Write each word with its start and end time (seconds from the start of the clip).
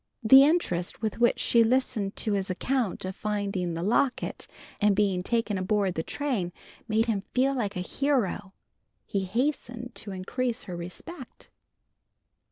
The 0.23 0.43
interest 0.43 1.03
with 1.03 1.19
which 1.19 1.37
she 1.39 1.63
listened 1.63 2.15
to 2.15 2.33
his 2.33 2.49
account 2.49 3.05
of 3.05 3.15
finding 3.15 3.75
the 3.75 3.83
locket 3.83 4.47
and 4.81 4.95
being 4.95 5.21
taken 5.21 5.59
aboard 5.59 5.93
the 5.93 6.01
train 6.01 6.51
made 6.87 7.05
him 7.05 7.21
feel 7.35 7.53
like 7.53 7.75
a 7.75 7.81
hero. 7.81 8.55
He 9.05 9.25
hastened 9.25 9.93
to 9.93 10.09
increase 10.11 10.63
her 10.63 10.75
respect. 10.75 11.51